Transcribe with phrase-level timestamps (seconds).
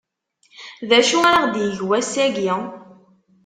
[0.89, 2.53] D acu ara ɣ-d-yeg wass-agi?